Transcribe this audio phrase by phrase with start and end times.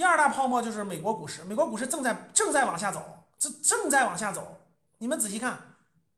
[0.00, 3.02] 第二大泡沫就是美国股市，美国股市正在正在往下走，
[3.36, 4.56] 正正在往下走。
[4.96, 5.58] 你们仔细看，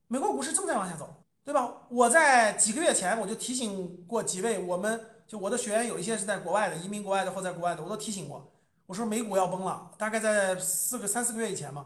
[0.06, 1.12] 美国股市正在往下走，
[1.42, 1.68] 对吧？
[1.88, 8.52] 我在几个月前我就提醒过几位，我们就我的学员有一些是在国外的，移民国外的或在国外的，我都提醒过，
[8.86, 11.84] 我说美股要崩了，大概在四个三四个月以前嘛，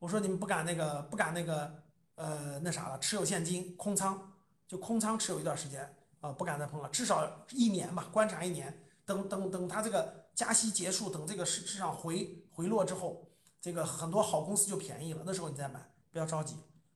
[0.00, 1.72] 我说你们不敢那个不敢那个
[2.16, 4.20] 呃那啥了，持有现金空仓，
[4.66, 5.90] 就空仓持有一段时间
[6.20, 13.28] 啊，不敢再碰了，至少一年吧，观察一年，等等等它这个加息结束，等这个市市场回回落之后，
[13.60, 15.84] 这个很多好公司就便宜了，那时候你再买。
[16.12, 16.54] 不要着急，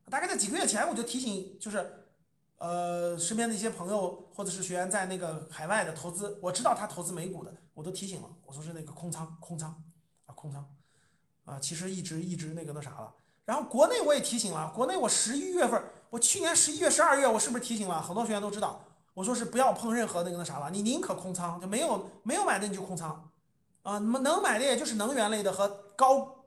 [0.09, 2.07] 大概在几个月前我就提醒，就是，
[2.59, 9.71] 呃，身边的一些朋友或者是学员在那个海外的投资，我知道他投资美股的，我都提醒了，我说是那个空仓，空仓，
[10.27, 10.65] 啊，空仓，
[11.45, 13.13] 啊，其实一直一直那个那啥了。
[13.45, 18.85] 然后国内我也提醒了，国内我十一月份，我去年十一月、十二月，我是不是提醒了很多学员都知道，
[19.15, 23.31] 我说是不要碰任何那个那啥了，你宁可空仓，就没有没有买的你就空仓，
[23.83, 26.45] 啊，你们能买的也就是能源类的和高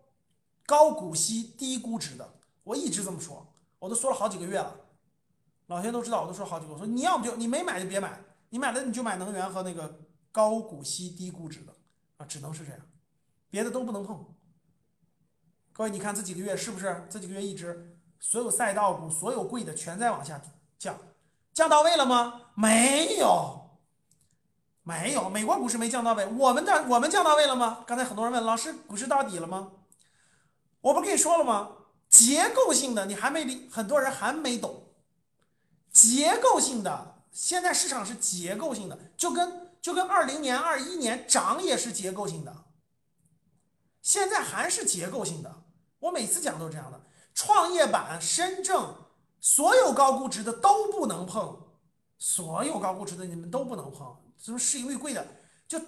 [0.65, 2.33] 高股息低估值的。
[2.63, 3.45] 我一直这么说，
[3.79, 4.75] 我都说了好几个月了，
[5.67, 6.73] 老学员都知道，我都说好几个。
[6.73, 9.99] 我说你要不就你没买就别买，你买了你就买能源和那个
[10.31, 11.73] 高股息低估值的
[12.17, 12.79] 啊，只能是这样，
[13.49, 14.25] 别的都不能碰。
[15.73, 17.05] 各位，你看这几个月是不是？
[17.09, 20.41] 这几个月一直所有赛道股、所有贵的全在往下
[20.79, 20.97] 降，
[21.53, 22.43] 降到位了吗？
[22.55, 23.64] 没有，
[24.87, 27.83] 没有，美国股市没降到位，我们的我们降到位了吗？
[27.87, 29.71] 刚才很多人问老师，股市到底了吗？
[30.79, 31.71] 我不跟你说了吗？
[32.07, 34.83] 结构性的你还没理，很多人还没懂。
[35.91, 42.55] 结构性的，现在市场是结构性的，就跟就跟二零年、二一年涨也是结构性的，
[44.03, 45.63] 现在还是结构性的。
[45.97, 47.01] 我每次讲都是这样的，
[47.33, 48.93] 创业板、深证，
[49.41, 51.59] 所有高估值的都不能碰，
[52.19, 54.15] 所有高估值的你们都不能碰。
[54.37, 55.25] 什么市盈率贵的，
[55.67, 55.79] 就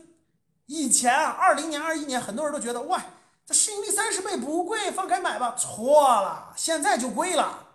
[0.66, 3.02] 以前啊二零年、二一年，很多人都觉得哇。
[3.46, 5.56] 这市盈率三十倍不贵，放开买吧。
[5.58, 7.66] 错了，现在就贵了。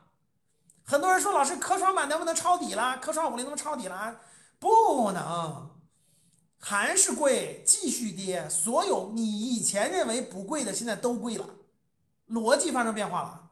[0.85, 2.99] 很多人说老师，科创板能不能抄底了？
[2.99, 4.21] 科创五零能不能抄底了？
[4.59, 5.71] 不能，
[6.59, 8.47] 还是贵，继续跌。
[8.51, 11.47] 所有你以前认为不贵的，现在都贵了，
[12.29, 13.49] 逻辑发生变化了。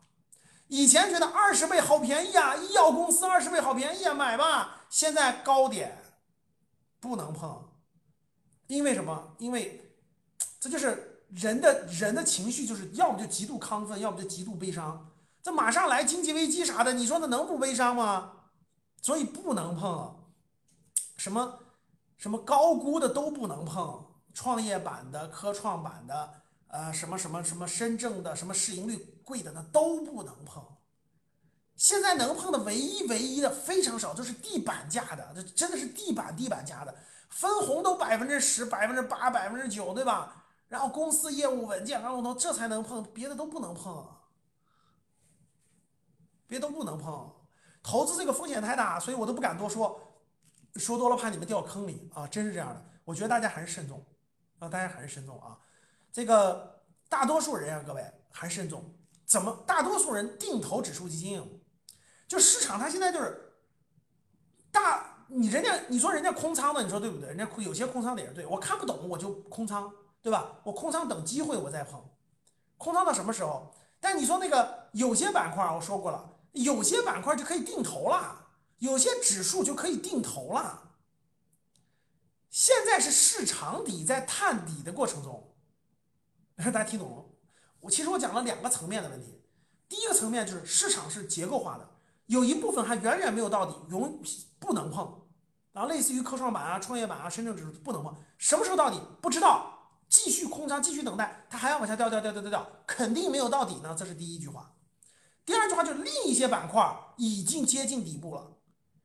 [0.68, 4.82] 以前觉得二十倍好便宜啊，医药公司二十倍好便宜啊，买吧。
[4.90, 5.99] 现在高点
[7.00, 7.68] 不能碰，
[8.66, 9.34] 因为什么？
[9.38, 9.96] 因为
[10.60, 11.06] 这就是。
[11.32, 15.12] 人的人的情绪就是要么就极度亢奋，要么就极度悲伤。
[15.40, 18.32] 这马上来经济危机啥的，你说那能不悲伤吗？
[19.00, 20.28] 所以不能碰，
[21.16, 21.60] 什么
[22.16, 30.60] 什么高估的都不能碰，创业板的、科创板的，呃，什么什么什么深证的，什么市盈率贵的那都不能碰。
[31.80, 36.94] 现在能碰的唯一唯一的非常少，就是地板价的，这真的是地板地板价的，
[37.30, 40.44] 分红都百分之十、百分之八、百分之九，对吧？
[40.68, 44.06] 然后公司业务稳健，然后呢，这才能碰，别的都不能碰，
[46.46, 47.34] 别都不能碰。
[47.82, 49.98] 投资这个风险太大，所以我都不敢多说，
[50.76, 52.26] 说多了怕你们掉坑里啊！
[52.26, 54.04] 真是这样的，我觉得大家还是慎重
[54.58, 55.56] 啊，大家还是慎重啊。
[56.12, 58.84] 这个大多数人啊，各位还是慎重。
[59.24, 59.64] 怎么？
[59.66, 61.59] 大多数人定投指数基金，
[62.30, 63.52] 就市场它现在就是
[64.70, 67.30] 大，你人家你说人家空仓的，你说对不对？
[67.30, 69.92] 人家有些空仓的也是对，我看不懂我就空仓。
[70.22, 70.60] 对吧？
[70.64, 71.98] 我空仓等机会，我再碰，
[72.76, 73.74] 空仓到什么时候？
[74.00, 78.48] 但你说那个有些板块，我说过了，有些板块就可以定投了，
[78.80, 80.90] 有些指数就可以定投了。
[82.50, 85.54] 现在是市场底在探底的过程中，
[86.58, 87.24] 大家听懂了？
[87.80, 89.42] 我其实我讲了两个层面的问题，
[89.88, 91.88] 第一个层面就是市场是结构化的，
[92.30, 94.22] 有一部分还远远没有到底，永
[94.60, 95.20] 不能碰。
[95.72, 99.76] 然后类似于科创板啊、创业板啊、深证指数不能碰，什么时候到底不知道。
[100.08, 103.96] 继续空仓，继续等待，它还要往下掉，掉，掉，掉，掉，掉，肯定没有到底呢。
[103.98, 104.72] 这是第一句话。
[105.44, 108.52] 第二句话就是另一些板块已经接近底部了，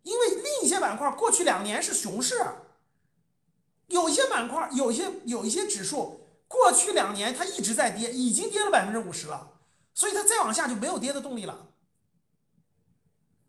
[0.04, 2.36] 因为另一些板块过去两年是熊市，
[3.88, 9.54] 有一些板块，有一些有一些指数过去两年它一直在跌，已经跌了百分之五十了，
[9.96, 11.68] 所以它再往下就没有跌的动力了。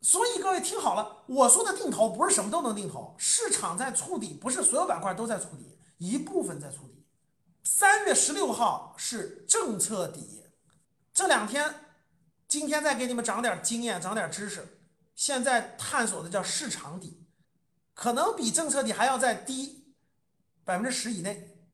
[0.06, 7.04] 所以各位听好了，我说的定投不是什么都能定投，市场在触底，不是所有板块都在触底，一部分在触底。
[7.64, 10.44] 三月十六号是政策底，
[11.12, 11.74] 这两天，
[12.46, 14.78] 今天再给你们长点经验，长点知识。
[15.16, 17.26] 现在探索的叫市场底，
[17.92, 19.92] 可能比政策底还要再低
[20.64, 21.66] 百分之十以内。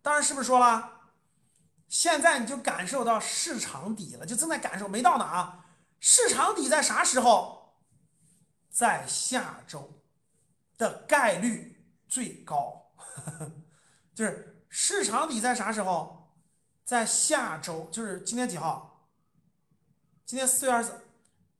[0.00, 0.92] 当然是不是说了？
[1.88, 5.64] 现在你就感受到市场底了，就正在感受，没到呢啊！
[6.00, 7.56] 市场底在啥时候？
[8.70, 10.02] 在下周
[10.76, 12.92] 的概率最高。
[14.14, 16.32] 就是市场底在啥时候？
[16.84, 19.08] 在下周，就是今天几号？
[20.24, 21.00] 今天四月二十四，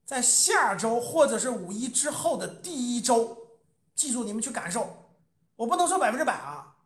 [0.05, 3.58] 在下周或者是五一之后的第一周，
[3.94, 5.11] 记住你们去感受，
[5.56, 6.76] 我不能说百分之百啊。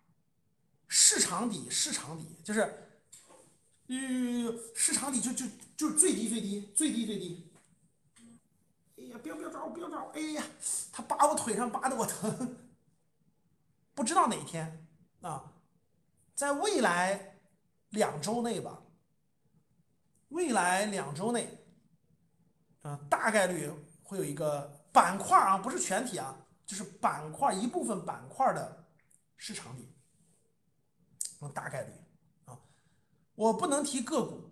[0.88, 3.00] 市场底，市场底就是，
[3.88, 5.44] 嗯，市场底就就
[5.82, 7.50] 就是最低最低最低最低。
[8.96, 10.10] 哎呀，不要不要抓我，不要抓我！
[10.10, 10.44] 哎呀，
[10.92, 12.56] 他扒我腿上扒的我疼。
[13.92, 14.86] 不知道哪天
[15.22, 15.52] 啊，
[16.36, 17.36] 在未来
[17.88, 18.80] 两周内吧，
[20.28, 21.58] 未来两周内，
[22.82, 23.68] 啊，大概率
[24.04, 28.84] 会有一个板块啊，不是全体啊，就是板块一部分板块的
[29.36, 29.88] 市场底，
[31.52, 31.92] 大概率
[32.44, 32.56] 啊，
[33.34, 34.48] 我不能提个股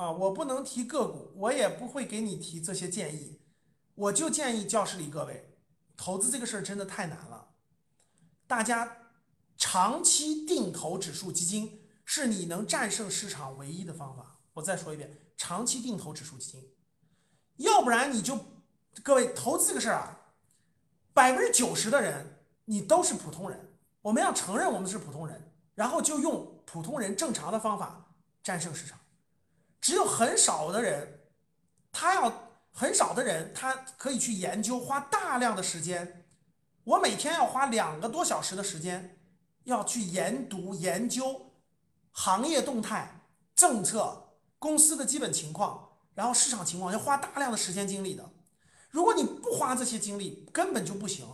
[0.00, 3.38] 啊，我不能提个股，我也不会给你提这些建议，
[3.94, 5.58] 我就建议教室里各位，
[5.94, 7.50] 投资这个事儿真的太难了。
[8.46, 8.96] 大家
[9.58, 14.38] 长期定投指数基金是你能战胜市场唯一的方法。
[14.54, 16.72] 我再说一遍，长期定投指数基金，
[17.56, 18.38] 要不然你就
[19.02, 20.32] 各位投资这个事儿啊，
[21.12, 23.76] 百分之九十的人你都是普通人。
[24.00, 28.98] 我们要承认我们是普通人，然后就用普通人正常的方法战胜市场。
[29.80, 31.20] 只有很少的人，
[31.90, 36.24] 他要很少的人，他可以去研究，花大量的时间。
[36.84, 39.18] 我每天要花两个多小时的时间，
[39.64, 41.52] 要去研读研究
[42.10, 43.22] 行业动态、
[43.54, 48.28] 政策、公司的基本情况，然后市场情况，要花大量的时间精力的。
[48.90, 51.26] 如果你不花这些精力，根本就不行。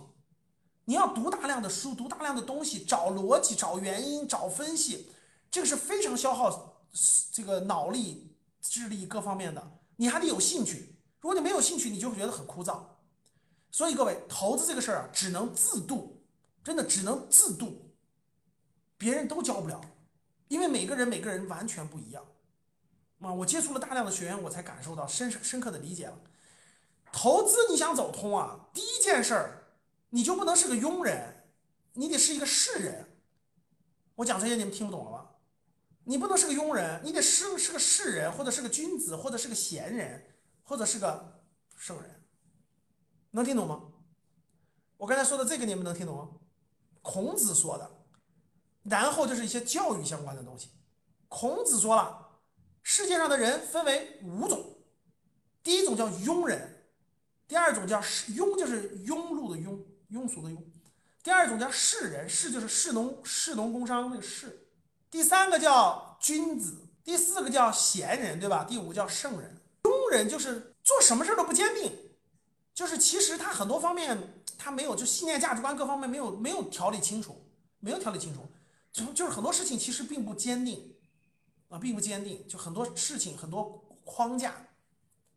[0.85, 5.11] 你要读大量的书，读大量的东西，找逻辑、找原因、找分析，
[5.51, 6.85] 这个是非常消耗
[7.33, 8.36] 这个脑力、
[8.69, 9.81] 智力各方面的。
[9.97, 12.81] 你还得有兴趣，如果你没有兴趣，你就会觉得很枯燥。
[13.71, 16.23] 所以各位，投资这个事儿啊，只能自度，
[16.63, 17.95] 真的只能自度，
[18.97, 19.81] 别人都教不了，
[20.49, 22.25] 因为每个人每个人完全不一样。
[23.21, 26.19] 啊，我接触了大量的学员，我才感受到深深刻的理解了。
[27.13, 29.73] 投资你想走通啊，第一件事儿，
[30.11, 31.45] 你就不能是个庸人，
[31.95, 33.19] 你得是一个士人。
[34.17, 35.36] 我讲这些你们听不懂了吧？
[36.09, 40.25] 你不能是个庸人，你得是是个士人，或者是个君子，或者是个贤人，
[40.63, 41.43] 或者是个
[41.77, 42.23] 圣人。
[43.33, 43.83] 能听懂吗？
[44.99, 46.31] 我刚才说的这个你们能听懂吗？
[47.03, 47.91] 孔子说的，
[48.85, 50.71] 然后就是一些教育相关的东西。
[51.27, 52.39] 孔子说了，
[52.85, 54.79] 世界上的人分为五种，
[55.65, 56.87] 第一种叫庸人，
[57.49, 60.57] 第二种叫庸，就是庸碌的庸，庸俗的庸；
[61.25, 64.47] 第二种叫士人，士就是士农士农工商那个士；
[65.11, 68.65] 第三个叫君子，第四个叫贤人，对吧？
[68.65, 69.61] 第五个叫圣人。
[69.85, 71.93] 庸人就是做什么事都不坚定。
[72.75, 74.19] 就是其实他很多方面
[74.59, 77.43] 他没有，就信念价值观各方面没有没有调理清楚，
[77.81, 78.47] 没有调理清楚，
[78.93, 80.95] 就就是很多事情其实并不坚定，
[81.71, 84.55] 啊，并不坚定，就很多事情很多框架，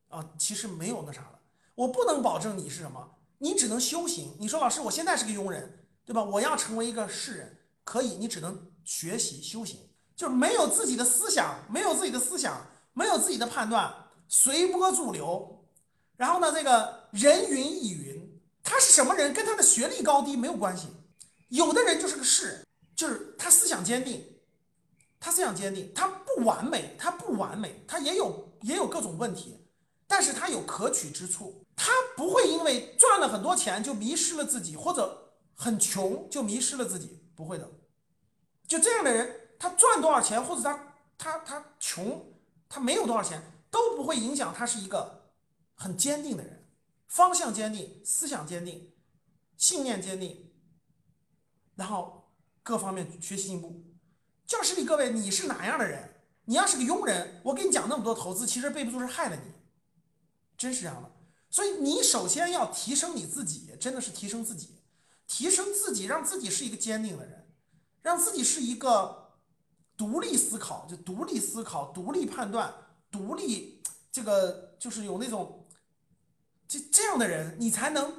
[0.10, 1.40] 啊，其实没有那啥了。
[1.76, 4.36] 我不能保证你是什么，你只能修行。
[4.38, 6.22] 你说老师，我现在是个庸人，对吧？
[6.22, 9.80] 我要成为一个士人，可以，你只能学习修行，
[10.16, 13.94] 就是没有自己的思想，没有自己的思想，没有自己的判断，
[14.28, 15.64] 随波逐流。
[16.18, 20.88] 然后呢，这个人云亦云，他是什么人，跟他的学历高低没有关系。
[21.50, 22.66] 有的人就是个士，
[22.96, 24.26] 就是他思想坚定，
[25.20, 29.68] 他思想坚定，他不完美，他不完美，他也有也有各种问题，
[30.08, 37.70] 但是他有可取之处，他不会因为赚了很多钱就迷失了自己，或者很穷就迷失了自己，不会的。
[38.70, 42.32] 就这样的人，他赚多少钱，或者他他他穷，
[42.70, 45.18] 他没有多少钱，都不会影响他是一个。
[45.82, 46.68] 很坚定的人，
[47.08, 48.94] 方向坚定，思想坚定，
[49.56, 50.52] 信念坚定，
[51.76, 52.30] 然后
[52.64, 53.82] 各方面学习进步。
[54.46, 56.22] 教室里各位，你是哪样的人？
[56.44, 59.54] 你要是个庸人，我给你讲那么多投资，其实背不住是害了你，
[60.58, 61.10] 真是这样的。
[61.50, 64.82] 所以你首先要提升你自己，真的是提升自己，
[65.28, 67.49] 提升自己，让自己是一个坚定的人，
[68.02, 69.32] 让自己是一个
[69.98, 72.74] 独立思考，就独立思考、独立判断、
[73.12, 75.68] 独立这个就是有那种。
[76.68, 78.14] 这这样的人，你才能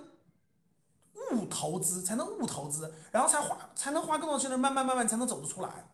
[1.31, 5.89] 误投资，才能误投资，然后才花，才能花更多的钱，慢慢慢慢才能走得出来。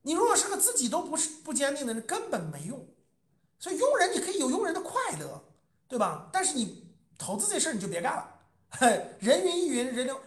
[0.00, 2.88] 你如果是个自己都不是不坚定的人，根本没用。
[3.58, 5.44] 所以庸人你可以有庸人的快乐，
[5.86, 6.30] 对吧？
[6.32, 8.40] 但是你投资这事儿你就别干了。
[9.20, 10.18] 人云亦云，人流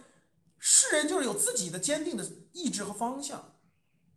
[0.60, 2.24] 是人就是有自己的坚定的
[2.56, 3.38] 意志和方向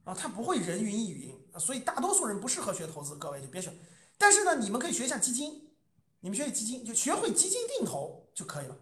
[0.06, 3.72] 啊，他不会人云亦云啊所以大多数人不适合学投资，各位就别学。
[4.18, 5.68] 但是呢，你们可以学一下基金。
[6.22, 8.76] 你们学基金就学会基金定投就可以了，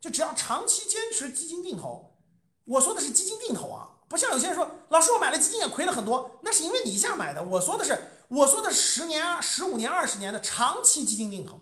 [0.00, 2.16] 就只要长期坚持基金定投。
[2.64, 7.42] 我说的是基金定投啊，不像有些人说老师我买了基金也亏了很多，那是因为你一下买的。
[7.42, 7.98] 我说的是，
[8.28, 11.60] 我说的十年、十五年、二十年的长期基金定投。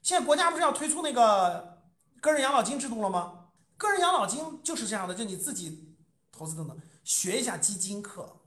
[0.00, 1.82] 现在国家不是要推出那个
[2.22, 3.48] 个人养老金制度了吗？
[3.76, 5.95] 个人养老金就是这样的，就你自己
[6.36, 8.40] 投资等等，学一下基金课，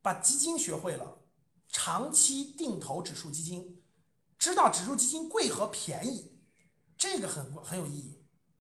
[0.00, 1.18] 把基金学会了，
[1.68, 3.82] 长期定投指数基金，
[4.38, 6.32] 知道指数基金贵和便宜，
[6.96, 8.15] 这个很很有意义。